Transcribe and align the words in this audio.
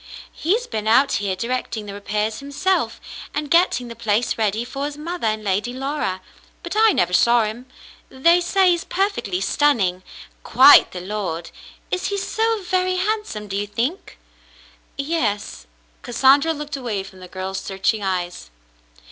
"He's 0.33 0.65
been 0.65 0.87
out 0.87 1.11
here 1.11 1.35
directing 1.35 1.85
the 1.85 1.93
repairs 1.93 2.39
himself, 2.39 2.99
and 3.35 3.51
getting 3.51 3.87
the 3.87 3.95
place 3.95 4.35
ready 4.35 4.65
for 4.65 4.85
his 4.85 4.97
mother 4.97 5.27
and 5.27 5.43
Lady 5.43 5.73
Laura; 5.73 6.21
but 6.63 6.75
I 6.75 6.91
never 6.91 7.13
saw 7.13 7.43
him. 7.43 7.67
They 8.09 8.41
say 8.41 8.71
he's 8.71 8.83
perfectly 8.83 9.39
stunning. 9.41 10.01
Quite 10.41 10.91
the 10.91 11.01
lord. 11.01 11.51
Is 11.91 12.07
he 12.07 12.17
so 12.17 12.63
very 12.63 12.95
handsome, 12.95 13.47
do 13.47 13.55
you 13.55 13.67
think?" 13.67 14.17
"Yes." 14.97 15.67
Cassandra 16.01 16.51
looked 16.51 16.75
away 16.75 17.03
from 17.03 17.19
the 17.19 17.27
girl's 17.27 17.59
search 17.59 17.93
ing 17.93 18.01
eyes. 18.01 18.49